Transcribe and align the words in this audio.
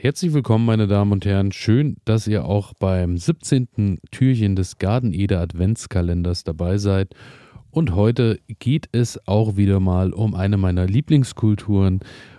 Herzlich 0.00 0.32
willkommen, 0.32 0.64
meine 0.64 0.86
Damen 0.86 1.10
und 1.10 1.26
Herren. 1.26 1.50
Schön, 1.50 1.96
dass 2.04 2.28
ihr 2.28 2.44
auch 2.44 2.72
beim 2.72 3.16
17. 3.16 3.98
Türchen 4.12 4.54
des 4.54 4.78
Garden 4.78 5.12
Eder 5.12 5.40
Adventskalenders 5.40 6.44
dabei 6.44 6.78
seid. 6.78 7.16
Und 7.72 7.96
heute 7.96 8.38
geht 8.60 8.88
es 8.92 9.26
auch 9.26 9.56
wieder 9.56 9.80
mal 9.80 10.12
um 10.12 10.36
eine 10.36 10.56
meiner 10.56 10.86
Lieblingskulturen. 10.86 11.98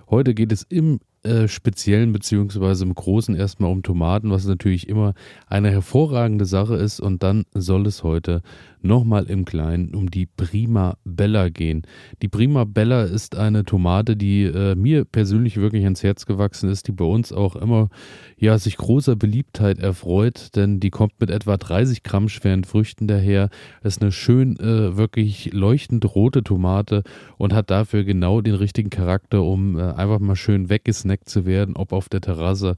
Heute 0.10 0.36
geht 0.36 0.54
es 0.54 0.64
im 0.64 1.02
äh, 1.24 1.48
Speziellen 1.48 2.12
beziehungsweise 2.14 2.86
im 2.86 2.96
Großen 2.96 3.36
erstmal 3.36 3.72
um 3.72 3.84
Tomaten, 3.84 4.32
was 4.32 4.46
natürlich 4.46 4.88
immer 4.88 5.14
eine 5.48 5.70
hervorragende 5.70 6.46
Sache 6.46 6.76
ist. 6.76 7.00
Und 7.00 7.24
dann 7.24 7.46
soll 7.54 7.86
es 7.88 8.04
heute 8.04 8.42
nochmal 8.82 9.26
im 9.26 9.46
Kleinen 9.46 9.94
um 9.94 10.10
die 10.10 10.26
Prima 10.26 10.98
Bella 11.04 11.50
gehen. 11.50 11.84
Die 12.22 12.28
Prima 12.28 12.64
Bella 12.64 13.04
ist 13.04 13.36
eine 13.36 13.66
Tomate, 13.66 14.16
die 14.16 14.44
äh, 14.44 14.76
mir 14.76 15.06
persönlich 15.06 15.58
wirklich 15.58 15.84
ans 15.84 16.04
Herz 16.04 16.26
gewachsen 16.26 16.70
ist, 16.70 16.88
die 16.88 16.92
bei 16.92 17.06
uns 17.06 17.34
auch 17.34 17.56
immer 17.56 17.90
ja 18.38 18.58
sich 18.58 18.78
großer 18.78 19.16
Beliebtheit 19.16 19.80
erfreut, 19.80 20.56
denn 20.56 20.80
die 20.80 20.90
kommt 20.90 21.14
mit 21.20 21.30
etwa 21.30 21.58
30 21.58 22.04
Gramm 22.04 22.30
schweren 22.30 22.64
Früchten 22.64 23.08
daher, 23.08 23.50
ist 23.84 24.02
eine 24.02 24.12
schön 24.12 24.58
äh, 24.60 24.96
wirklich 24.96 25.52
leuchtend 25.52 26.16
rote 26.16 26.44
Tomate 26.44 27.04
und 27.38 27.54
hat 27.54 27.70
dafür 27.70 28.04
genau 28.04 28.42
den 28.42 28.56
richtigen 28.56 28.90
Charakter, 28.90 29.44
um 29.44 29.78
äh, 29.78 29.82
einfach 29.82 30.20
mal 30.20 30.36
schön 30.36 30.70
weggesnackt 31.10 31.30
zu 31.30 31.46
werden, 31.46 31.76
ob 31.76 31.92
auf 31.92 32.10
der 32.10 32.22
Terrasse 32.22 32.76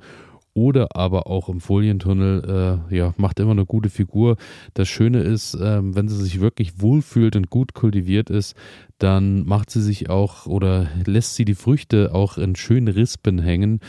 oder 0.53 0.97
aber 0.97 1.27
auch 1.27 1.47
im 1.47 1.61
Folientunnel, 1.61 2.89
äh, 2.89 2.95
ja, 2.95 3.13
macht 3.15 3.39
immer 3.39 3.51
eine 3.51 3.65
gute 3.65 3.89
Figur. 3.89 4.35
Das 4.73 4.89
Schöne 4.89 5.21
ist, 5.21 5.57
ähm, 5.61 5.95
wenn 5.95 6.09
sie 6.09 6.21
sich 6.21 6.41
wirklich 6.41 6.81
wohlfühlt 6.81 7.37
und 7.37 7.49
gut 7.49 7.73
kultiviert 7.73 8.29
ist, 8.29 8.55
dann 8.97 9.45
macht 9.45 9.69
sie 9.69 9.81
sich 9.81 10.09
auch 10.09 10.47
oder 10.47 10.89
lässt 11.05 11.35
sie 11.35 11.45
die 11.45 11.55
Früchte 11.55 12.13
auch 12.13 12.37
in 12.37 12.57
schönen 12.57 12.89
Rispen 12.89 13.39
hängen 13.39 13.79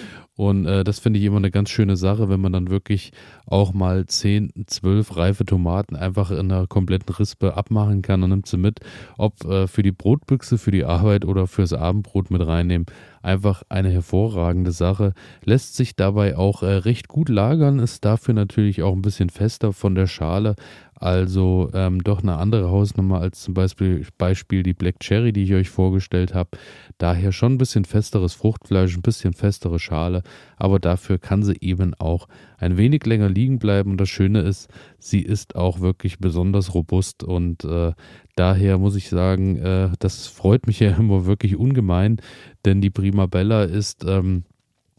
und 0.42 0.66
äh, 0.66 0.82
das 0.82 0.98
finde 0.98 1.20
ich 1.20 1.24
immer 1.24 1.36
eine 1.36 1.52
ganz 1.52 1.70
schöne 1.70 1.94
Sache, 1.94 2.28
wenn 2.28 2.40
man 2.40 2.52
dann 2.52 2.68
wirklich 2.68 3.12
auch 3.46 3.72
mal 3.72 4.06
10, 4.06 4.64
12 4.66 5.16
reife 5.16 5.44
Tomaten 5.44 5.94
einfach 5.94 6.32
in 6.32 6.50
einer 6.50 6.66
kompletten 6.66 7.14
Rispe 7.14 7.56
abmachen 7.56 8.02
kann 8.02 8.24
und 8.24 8.30
nimmt 8.30 8.48
sie 8.48 8.56
mit. 8.56 8.80
Ob 9.16 9.44
äh, 9.44 9.68
für 9.68 9.84
die 9.84 9.92
Brotbüchse, 9.92 10.58
für 10.58 10.72
die 10.72 10.84
Arbeit 10.84 11.24
oder 11.24 11.46
fürs 11.46 11.72
Abendbrot 11.72 12.32
mit 12.32 12.44
reinnehmen. 12.44 12.86
Einfach 13.22 13.62
eine 13.68 13.90
hervorragende 13.90 14.72
Sache. 14.72 15.14
Lässt 15.44 15.76
sich 15.76 15.94
dabei 15.94 16.36
auch 16.36 16.64
äh, 16.64 16.72
recht 16.72 17.06
gut 17.06 17.28
lagern, 17.28 17.78
ist 17.78 18.04
dafür 18.04 18.34
natürlich 18.34 18.82
auch 18.82 18.94
ein 18.94 19.02
bisschen 19.02 19.30
fester 19.30 19.72
von 19.72 19.94
der 19.94 20.08
Schale, 20.08 20.56
also 21.02 21.68
ähm, 21.74 22.02
doch 22.04 22.22
eine 22.22 22.36
andere 22.36 22.70
Hausnummer 22.70 23.20
als 23.20 23.42
zum 23.42 23.54
Beispiel, 23.54 24.06
Beispiel 24.18 24.62
die 24.62 24.72
Black 24.72 25.00
Cherry, 25.00 25.32
die 25.32 25.42
ich 25.42 25.54
euch 25.54 25.68
vorgestellt 25.68 26.32
habe. 26.32 26.50
Daher 26.98 27.32
schon 27.32 27.54
ein 27.54 27.58
bisschen 27.58 27.84
festeres 27.84 28.34
Fruchtfleisch, 28.34 28.96
ein 28.96 29.02
bisschen 29.02 29.32
festere 29.32 29.80
Schale, 29.80 30.22
aber 30.56 30.78
dafür 30.78 31.18
kann 31.18 31.42
sie 31.42 31.56
eben 31.60 31.94
auch 31.94 32.28
ein 32.56 32.76
wenig 32.76 33.04
länger 33.04 33.28
liegen 33.28 33.58
bleiben. 33.58 33.90
Und 33.90 34.00
das 34.00 34.10
Schöne 34.10 34.42
ist, 34.42 34.70
sie 35.00 35.22
ist 35.22 35.56
auch 35.56 35.80
wirklich 35.80 36.20
besonders 36.20 36.72
robust 36.72 37.24
und 37.24 37.64
äh, 37.64 37.92
daher 38.36 38.78
muss 38.78 38.94
ich 38.94 39.08
sagen, 39.08 39.56
äh, 39.56 39.90
das 39.98 40.28
freut 40.28 40.68
mich 40.68 40.78
ja 40.78 40.90
immer 40.96 41.26
wirklich 41.26 41.56
ungemein, 41.56 42.18
denn 42.64 42.80
die 42.80 42.90
Prima 42.90 43.26
Bella 43.26 43.64
ist 43.64 44.04
ähm, 44.04 44.44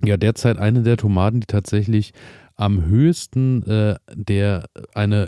ja 0.03 0.17
derzeit 0.17 0.57
eine 0.57 0.83
der 0.83 0.97
Tomaten, 0.97 1.39
die 1.39 1.47
tatsächlich 1.47 2.13
am 2.55 2.85
höchsten 2.85 3.63
äh, 3.63 3.95
der 4.13 4.69
eine 4.93 5.27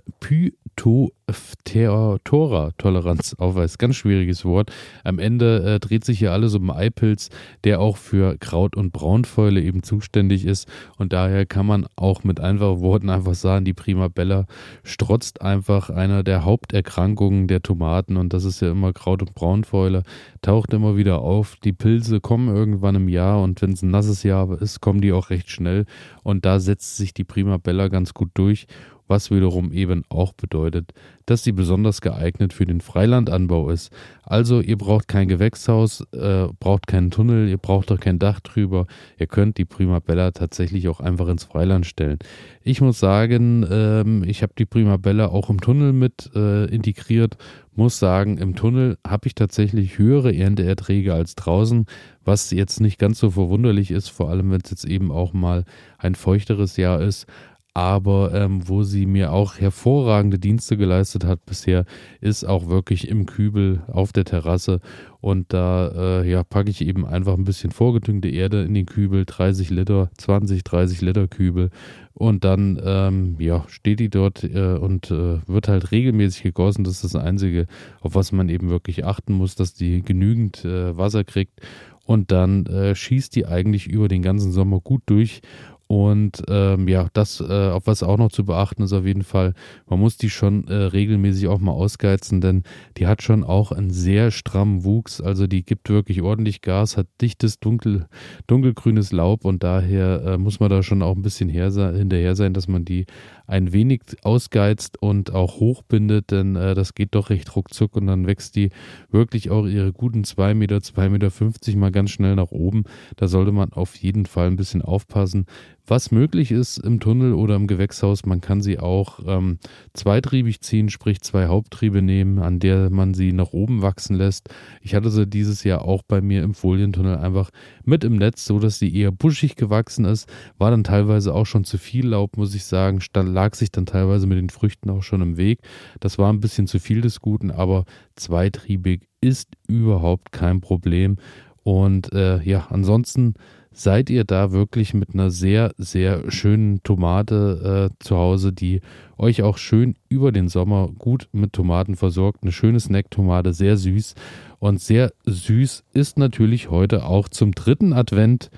Phytophthora-Toleranz 0.78 3.36
aufweist. 3.36 3.80
Ganz 3.80 3.96
schwieriges 3.96 4.44
Wort. 4.46 4.72
Am 5.04 5.18
Ende 5.20 5.76
äh, 5.76 5.80
dreht 5.80 6.06
sich 6.06 6.20
hier 6.20 6.32
alles 6.32 6.54
um 6.56 6.70
Eipilz, 6.70 7.30
der 7.64 7.82
auch 7.82 7.98
für 7.98 8.38
Kraut- 8.38 8.76
und 8.76 8.92
Braunfäule 8.92 9.60
eben 9.62 9.82
zuständig 9.84 10.46
ist. 10.46 10.68
Und 10.98 11.14
daher 11.14 11.46
kann 11.46 11.66
man 11.66 11.86
auch 11.96 12.24
mit 12.24 12.40
einfachen 12.40 12.82
Worten 12.82 13.10
einfach 13.10 13.34
sagen, 13.34 13.66
die 13.66 13.74
Prima 13.74 14.08
Bella 14.08 14.46
strotzt 14.84 15.42
einfach 15.42 15.90
einer 15.90 16.24
der 16.24 16.46
Haupterkrankungen 16.46 17.48
der 17.48 17.64
Tomaten. 17.64 18.18
Und 18.18 18.34
das 18.34 18.46
ist 18.46 18.62
ja 18.62 18.72
immer 18.72 18.94
Kraut- 18.94 19.22
und 19.22 19.34
Braunfäule. 19.34 20.04
Taucht 20.42 20.74
immer 20.74 20.98
wieder 20.98 21.22
auf. 21.22 21.56
Die 21.64 21.74
Pilze 21.74 22.22
kommen 22.22 22.56
irgendwann 22.56 22.96
im 22.96 23.10
Jahr 23.10 23.42
und 23.42 23.62
wenn 23.62 23.72
es 23.72 23.82
ein 23.82 23.92
nasses 23.92 24.24
Jahr 24.24 24.62
ist, 24.62 24.82
kommen 24.82 25.02
die 25.02 25.12
auch 25.12 25.32
recht 25.32 25.50
schnell. 25.50 25.86
Und 26.24 26.46
da 26.46 26.60
setzt 26.60 26.98
sich 26.98 27.14
die 27.14 27.24
Prima 27.24 27.58
Bella 27.58 27.88
ganz 27.88 28.14
gut 28.14 28.30
durch, 28.36 28.68
was 29.08 29.32
wiederum 29.32 29.72
eben 29.72 30.04
auch 30.10 30.34
bedeutet, 30.34 30.94
dass 31.26 31.44
sie 31.44 31.52
besonders 31.52 32.02
geeignet 32.02 32.54
für 32.54 32.66
den 32.66 32.82
Freilandanbau 32.82 33.70
ist. 33.70 33.92
Also 34.24 34.62
ihr 34.62 34.78
braucht 34.78 35.08
kein 35.08 35.28
Gewächshaus, 35.28 36.02
äh, 36.12 36.48
braucht 36.60 36.88
keinen 36.88 37.12
Tunnel, 37.12 37.48
ihr 37.48 37.58
braucht 37.58 37.92
auch 37.92 38.00
kein 38.00 38.20
Dach 38.20 38.40
drüber. 38.40 38.88
Ihr 39.20 39.28
könnt 39.28 39.58
die 39.58 39.66
Prima 39.66 40.00
Bella 40.00 40.32
tatsächlich 40.32 40.88
auch 40.88 41.00
einfach 41.00 41.28
ins 41.28 41.44
Freiland 41.44 41.86
stellen. 41.86 42.20
Ich 42.64 42.82
muss 42.82 43.00
sagen, 43.00 43.66
ähm, 43.70 44.24
ich 44.24 44.42
habe 44.44 44.54
die 44.58 44.66
Prima 44.66 44.98
Bella 44.98 45.28
auch 45.28 45.50
im 45.50 45.62
Tunnel 45.62 45.94
mit 45.94 46.32
äh, 46.36 46.66
integriert. 46.66 47.38
Muss 47.78 48.00
sagen, 48.00 48.38
im 48.38 48.56
Tunnel 48.56 48.98
habe 49.06 49.28
ich 49.28 49.36
tatsächlich 49.36 49.98
höhere 49.98 50.34
Ernteerträge 50.34 51.14
als 51.14 51.36
draußen, 51.36 51.86
was 52.24 52.52
jetzt 52.52 52.80
nicht 52.80 52.98
ganz 52.98 53.20
so 53.20 53.32
verwunderlich 53.32 53.92
ist, 53.92 54.10
vor 54.10 54.30
allem 54.30 54.50
wenn 54.52 54.62
es 54.64 54.72
jetzt 54.72 54.86
eben 54.86 55.12
auch 55.12 55.34
mal 55.34 55.66
ein 55.98 56.16
feuchteres 56.16 56.78
Jahr 56.78 57.02
ist 57.02 57.28
aber 57.76 58.34
ähm, 58.34 58.70
wo 58.70 58.84
sie 58.84 59.06
mir 59.06 59.34
auch 59.34 59.58
hervorragende 59.58 60.40
Dienste 60.40 60.78
geleistet 60.78 61.26
hat 61.26 61.46
bisher, 61.46 61.84
ist 62.22 62.46
auch 62.46 62.70
wirklich 62.70 63.10
im 63.10 63.26
Kübel 63.26 63.82
auf 63.88 64.14
der 64.14 64.24
Terrasse. 64.24 64.80
Und 65.20 65.52
da 65.52 66.22
äh, 66.22 66.30
ja, 66.30 66.46
packe 66.46 66.70
ich 66.70 66.80
eben 66.88 67.06
einfach 67.06 67.34
ein 67.34 67.44
bisschen 67.44 67.72
vorgedüngte 67.72 68.30
Erde 68.30 68.64
in 68.64 68.74
den 68.74 68.86
Kübel, 68.86 69.26
30 69.26 69.72
Liter, 69.72 70.10
20, 70.18 70.64
30 70.64 71.02
Liter 71.02 71.28
Kübel. 71.28 71.70
Und 72.14 72.46
dann 72.46 72.82
ähm, 72.82 73.36
ja, 73.40 73.66
steht 73.68 74.00
die 74.00 74.10
dort 74.10 74.46
äh, 74.46 74.78
und 74.78 75.12
äh, 75.12 75.46
wird 75.46 75.68
halt 75.68 75.92
regelmäßig 75.92 76.44
gegossen. 76.44 76.86
Das 76.86 77.04
ist 77.04 77.14
das 77.14 77.22
Einzige, 77.22 77.68
auf 78.00 78.16
was 78.16 78.32
man 78.32 78.48
eben 78.48 78.70
wirklich 78.70 79.04
achten 79.04 79.34
muss, 79.34 79.56
dass 79.56 79.74
die 79.74 80.02
genügend 80.02 80.64
äh, 80.64 80.96
Wasser 80.96 81.26
kriegt. 81.26 81.60
Und 82.06 82.32
dann 82.32 82.68
äh, 82.68 82.96
schießt 82.96 83.36
die 83.36 83.48
eigentlich 83.48 83.88
über 83.88 84.08
den 84.08 84.22
ganzen 84.22 84.52
Sommer 84.52 84.80
gut 84.80 85.02
durch 85.08 85.42
und 85.88 86.42
ähm, 86.48 86.88
ja, 86.88 87.10
das, 87.14 87.40
äh, 87.42 87.70
auf 87.70 87.86
was 87.86 88.02
auch 88.02 88.18
noch 88.18 88.32
zu 88.32 88.44
beachten 88.44 88.82
ist 88.82 88.94
auf 88.94 89.06
jeden 89.06 89.24
Fall, 89.24 89.54
man 89.88 90.00
muss 90.00 90.18
die 90.18 90.32
schon 90.32 90.68
äh, 90.68 90.74
regelmäßig 90.74 91.48
auch 91.48 91.60
mal 91.60 91.74
ausgeizen, 91.74 92.42
denn 92.42 92.64
die 92.98 93.06
hat 93.06 93.22
schon 93.22 93.44
auch 93.44 93.72
einen 93.72 93.92
sehr 93.92 94.32
strammen 94.32 94.84
Wuchs. 94.84 95.22
Also 95.22 95.46
die 95.46 95.64
gibt 95.64 95.90
wirklich 95.90 96.24
ordentlich 96.24 96.62
Gas, 96.62 96.98
hat 96.98 97.08
dichtes, 97.22 97.60
dunkel, 97.60 98.08
dunkelgrünes 98.48 99.12
Laub 99.12 99.46
und 99.46 99.62
daher 99.62 100.24
äh, 100.26 100.38
muss 100.40 100.60
man 100.60 100.72
da 100.72 100.82
schon 100.82 101.04
auch 101.04 101.16
ein 101.16 101.22
bisschen 101.22 101.50
her, 101.50 101.72
hinterher 101.72 102.36
sein, 102.36 102.54
dass 102.54 102.68
man 102.68 102.84
die 102.84 103.06
ein 103.48 103.72
wenig 103.72 104.02
ausgeizt 104.24 105.02
und 105.02 105.34
auch 105.34 105.60
hochbindet, 105.60 106.32
denn 106.32 106.56
äh, 106.56 106.74
das 106.74 106.96
geht 106.96 107.14
doch 107.14 107.30
recht 107.30 107.56
ruckzuck 107.56 107.96
und 107.96 108.08
dann 108.08 108.26
wächst 108.26 108.56
die 108.56 108.72
wirklich 109.12 109.52
auch 109.52 109.68
ihre 109.68 109.94
guten 109.94 110.24
2 110.24 110.56
Meter, 110.56 110.78
2,50 110.78 111.10
Meter 111.10 111.78
mal 111.78 111.92
ganz 111.92 112.10
schnell 112.10 112.36
nach 112.36 112.52
oben. 112.52 112.86
Da 113.18 113.28
sollte 113.28 113.52
man 113.52 113.72
auf 113.74 113.96
jeden 113.96 114.26
Fall 114.26 114.48
ein 114.48 114.56
bisschen 114.56 114.82
aufpassen. 114.82 115.46
Was 115.88 116.10
möglich 116.10 116.52
ist 116.52 116.80
im 116.80 117.00
Tunnel 117.00 117.34
oder 117.34 117.56
im 117.56 117.68
Gewächshaus, 117.68 118.26
man 118.26 118.42
kann 118.42 118.62
sie 118.62 118.80
auch 118.80 119.20
ähm, 119.28 119.60
zweitriebig 119.94 120.62
ziehen, 120.62 120.90
sprich 120.90 121.22
zwei 121.22 121.46
Haupttriebe 121.46 122.02
nehmen, 122.02 122.40
an 122.40 122.58
der 122.58 122.90
man 122.90 123.14
sie 123.14 123.34
nach 123.34 123.54
oben 123.54 123.84
wachsen 123.84 124.16
lässt. 124.16 124.50
Ich 124.82 124.96
hatte 124.96 125.12
sie 125.12 125.28
dieses 125.28 125.64
Jahr 125.64 125.86
auch 125.86 126.02
bei 126.02 126.22
mir 126.22 126.42
im 126.42 126.56
Folientunnel 126.56 127.18
einfach 127.18 127.52
mit 127.84 128.04
im 128.04 128.16
Netz, 128.16 128.46
so 128.46 128.58
dass 128.58 128.80
sie 128.80 128.96
eher 128.96 129.12
buschig 129.12 129.56
gewachsen 129.56 130.06
ist. 130.06 130.28
War 130.58 130.72
dann 130.72 130.84
teilweise 130.84 131.36
auch 131.36 131.46
schon 131.46 131.66
zu 131.66 131.78
viel 131.78 132.08
Laub, 132.08 132.36
muss 132.36 132.56
ich 132.56 132.66
sagen. 132.66 133.00
Stand, 133.00 133.30
lag 133.30 133.54
sich 133.54 133.72
dann 133.72 133.86
teilweise 133.86 134.26
mit 134.26 134.40
den 134.40 134.50
Früchten 134.50 134.90
auch 134.90 135.04
schon 135.04 135.22
im 135.22 135.38
Weg. 135.38 135.60
Das 136.00 136.18
war 136.18 136.34
ein 136.34 136.40
bisschen 136.40 136.66
zu 136.66 136.80
viel 136.80 137.02
des 137.02 137.22
Guten, 137.22 137.52
aber 137.52 137.86
zweitriebig 138.16 139.08
ist 139.22 139.50
überhaupt 139.68 140.32
kein 140.32 140.62
Problem. 140.62 141.18
Und 141.62 142.14
äh, 142.14 142.42
ja, 142.44 142.68
ansonsten 142.70 143.36
seid 143.76 144.10
ihr 144.10 144.24
da 144.24 144.52
wirklich 144.52 144.94
mit 144.94 145.14
einer 145.14 145.30
sehr, 145.30 145.74
sehr 145.78 146.32
schönen 146.32 146.82
Tomate 146.84 147.92
äh, 147.92 148.04
zu 148.04 148.16
Hause, 148.16 148.54
die 148.54 148.80
euch 149.18 149.44
auch 149.44 149.58
schön 149.58 149.96
über 150.08 150.32
den 150.32 150.48
Sommer 150.48 150.90
gut 150.98 151.28
mit 151.34 151.54
Tomaten 151.54 151.96
versorgt. 151.96 152.40
Eine 152.42 152.54
schöne 152.54 152.80
Snacktomate, 152.80 153.54
sehr 153.54 153.76
süß. 153.76 154.16
Und 154.60 154.80
sehr 154.80 155.12
süß 155.26 155.84
ist 155.94 156.18
natürlich 156.18 156.72
heute 156.72 157.06
auch 157.06 157.28
zum 157.28 157.52
dritten 157.52 157.92
Advent 157.92 158.50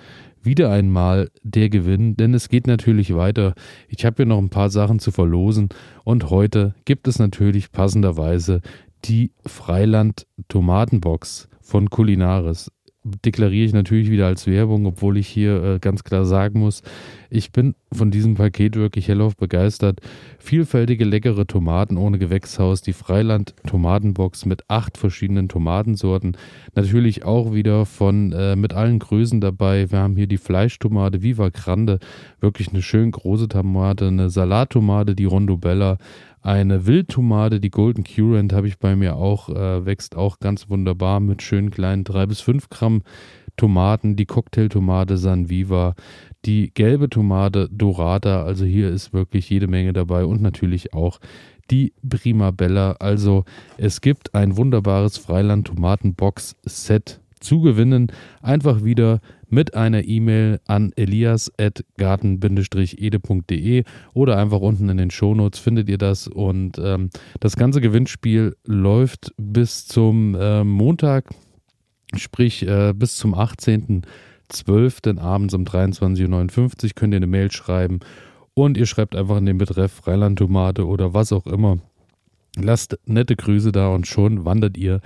wieder 0.43 0.71
einmal 0.71 1.29
der 1.43 1.69
Gewinn, 1.69 2.15
denn 2.15 2.33
es 2.33 2.47
geht 2.47 2.67
natürlich 2.67 3.15
weiter. 3.15 3.53
Ich 3.89 4.05
habe 4.05 4.17
hier 4.17 4.25
noch 4.27 4.37
ein 4.37 4.49
paar 4.49 4.69
Sachen 4.69 4.99
zu 4.99 5.11
verlosen 5.11 5.69
und 6.03 6.29
heute 6.29 6.75
gibt 6.85 7.07
es 7.07 7.19
natürlich 7.19 7.71
passenderweise 7.71 8.61
die 9.03 9.31
Freiland 9.45 10.25
Tomatenbox 10.47 11.49
von 11.59 11.89
Kulinaris 11.89 12.71
deklariere 13.25 13.65
ich 13.65 13.73
natürlich 13.73 14.09
wieder 14.09 14.27
als 14.27 14.47
Werbung, 14.47 14.85
obwohl 14.85 15.17
ich 15.17 15.27
hier 15.27 15.63
äh, 15.63 15.79
ganz 15.79 16.03
klar 16.03 16.25
sagen 16.25 16.59
muss, 16.59 16.81
ich 17.29 17.51
bin 17.51 17.75
von 17.91 18.11
diesem 18.11 18.35
Paket 18.35 18.75
wirklich 18.75 19.07
hellauf 19.07 19.35
begeistert. 19.35 19.99
Vielfältige 20.39 21.03
leckere 21.03 21.45
Tomaten 21.45 21.97
ohne 21.97 22.19
Gewächshaus, 22.19 22.81
die 22.81 22.93
Freiland 22.93 23.53
Tomatenbox 23.65 24.45
mit 24.45 24.69
acht 24.69 24.97
verschiedenen 24.97 25.49
Tomatensorten. 25.49 26.37
Natürlich 26.75 27.25
auch 27.25 27.53
wieder 27.53 27.85
von 27.85 28.31
äh, 28.31 28.55
mit 28.55 28.73
allen 28.73 28.99
Größen 28.99 29.41
dabei. 29.41 29.91
Wir 29.91 29.99
haben 29.99 30.15
hier 30.15 30.27
die 30.27 30.37
Fleischtomate 30.37 31.21
Viva 31.21 31.49
Grande, 31.49 31.99
wirklich 32.39 32.69
eine 32.69 32.81
schön 32.81 33.11
große 33.11 33.47
Tomate, 33.47 34.07
eine 34.07 34.29
Salattomate, 34.29 35.15
die 35.15 35.25
Rondobella, 35.25 35.97
eine 36.41 36.85
Wildtomate, 36.85 37.59
die 37.59 37.69
Golden 37.69 38.03
Currant 38.03 38.53
habe 38.53 38.67
ich 38.67 38.79
bei 38.79 38.95
mir 38.95 39.15
auch, 39.15 39.49
äh, 39.49 39.85
wächst 39.85 40.15
auch 40.15 40.39
ganz 40.39 40.69
wunderbar 40.69 41.19
mit 41.19 41.41
schönen 41.41 41.71
kleinen 41.71 42.03
3 42.03 42.25
bis 42.25 42.41
5 42.41 42.69
Gramm 42.69 43.01
Tomaten, 43.57 44.15
die 44.15 44.25
Cocktailtomate 44.25 45.17
San 45.17 45.49
Viva, 45.49 45.95
die 46.45 46.71
gelbe 46.73 47.09
Tomate 47.09 47.67
Dorada, 47.71 48.43
also 48.43 48.65
hier 48.65 48.89
ist 48.89 49.13
wirklich 49.13 49.49
jede 49.49 49.67
Menge 49.67 49.93
dabei 49.93 50.25
und 50.25 50.41
natürlich 50.41 50.93
auch 50.93 51.19
die 51.71 51.93
Primabella. 52.07 52.93
Also 52.99 53.45
es 53.77 54.01
gibt 54.01 54.35
ein 54.35 54.57
wunderbares 54.57 55.17
Freiland 55.17 55.67
Tomatenbox 55.67 56.55
Set 56.63 57.19
zu 57.39 57.61
gewinnen. 57.61 58.11
Einfach 58.41 58.83
wieder 58.83 59.21
mit 59.49 59.75
einer 59.75 60.05
E-Mail 60.05 60.59
an 60.65 60.91
elias.garten-ede.de 60.95 63.83
oder 64.13 64.37
einfach 64.37 64.59
unten 64.59 64.89
in 64.89 64.97
den 64.97 65.11
Shownotes 65.11 65.59
findet 65.59 65.89
ihr 65.89 65.97
das. 65.97 66.27
Und 66.27 66.77
ähm, 66.79 67.09
das 67.39 67.55
ganze 67.55 67.81
Gewinnspiel 67.81 68.55
läuft 68.65 69.33
bis 69.37 69.87
zum 69.87 70.35
äh, 70.35 70.63
Montag, 70.63 71.31
sprich 72.15 72.65
äh, 72.67 72.93
bis 72.93 73.15
zum 73.15 73.33
18.12. 73.35 75.19
abends 75.19 75.53
um 75.53 75.63
23.59 75.63 76.85
Uhr 76.85 76.89
könnt 76.95 77.13
ihr 77.13 77.17
eine 77.17 77.27
Mail 77.27 77.51
schreiben 77.51 77.99
und 78.53 78.77
ihr 78.77 78.87
schreibt 78.87 79.15
einfach 79.15 79.37
in 79.37 79.45
den 79.45 79.59
Betreff 79.59 79.91
Freilandtomate 79.91 80.87
oder 80.87 81.13
was 81.13 81.31
auch 81.31 81.45
immer. 81.45 81.77
Lasst 82.59 82.97
nette 83.05 83.35
Grüße 83.35 83.71
da 83.71 83.89
und 83.89 84.07
schon 84.07 84.43
wandert 84.43 84.77
ihr 84.77 85.01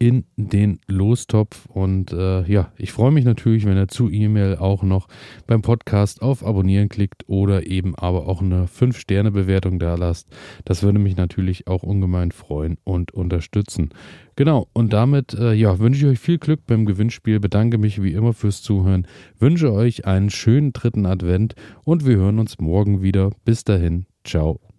in 0.00 0.24
den 0.36 0.80
Lostopf. 0.86 1.66
Und 1.66 2.10
äh, 2.12 2.42
ja, 2.50 2.72
ich 2.76 2.90
freue 2.90 3.12
mich 3.12 3.24
natürlich, 3.24 3.66
wenn 3.66 3.76
ihr 3.76 3.86
zu 3.86 4.10
E-Mail 4.10 4.56
auch 4.56 4.82
noch 4.82 5.06
beim 5.46 5.60
Podcast 5.60 6.22
auf 6.22 6.44
Abonnieren 6.44 6.88
klickt 6.88 7.28
oder 7.28 7.66
eben 7.66 7.94
aber 7.94 8.26
auch 8.26 8.40
eine 8.40 8.64
5-Sterne-Bewertung 8.64 9.78
da 9.78 9.94
lasst. 9.94 10.28
Das 10.64 10.82
würde 10.82 10.98
mich 10.98 11.16
natürlich 11.16 11.68
auch 11.68 11.82
ungemein 11.82 12.32
freuen 12.32 12.78
und 12.82 13.12
unterstützen. 13.12 13.90
Genau, 14.36 14.68
und 14.72 14.94
damit 14.94 15.34
äh, 15.34 15.52
ja, 15.52 15.78
wünsche 15.78 16.06
ich 16.06 16.12
euch 16.12 16.18
viel 16.18 16.38
Glück 16.38 16.66
beim 16.66 16.86
Gewinnspiel, 16.86 17.38
bedanke 17.38 17.76
mich 17.76 18.02
wie 18.02 18.14
immer 18.14 18.32
fürs 18.32 18.62
Zuhören, 18.62 19.06
wünsche 19.38 19.70
euch 19.70 20.06
einen 20.06 20.30
schönen 20.30 20.72
dritten 20.72 21.04
Advent 21.04 21.54
und 21.84 22.06
wir 22.06 22.16
hören 22.16 22.38
uns 22.38 22.58
morgen 22.58 23.02
wieder. 23.02 23.32
Bis 23.44 23.64
dahin, 23.64 24.06
ciao. 24.24 24.69